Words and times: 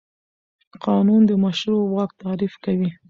قانون 0.85 1.21
د 1.27 1.31
مشروع 1.43 1.83
واک 1.93 2.11
تعریف 2.21 2.53
کوي. 2.63 2.89